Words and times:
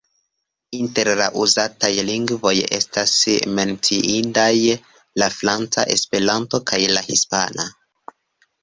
Inter 0.77 1.09
la 1.19 1.27
uzataj 1.43 1.91
lingvoj 2.07 2.55
estas 2.79 3.13
menciindaj 3.61 4.55
la 5.25 5.29
franca, 5.39 5.87
Esperanto 5.99 6.67
kaj 6.73 6.83
la 6.99 7.07
hispana. 7.13 7.73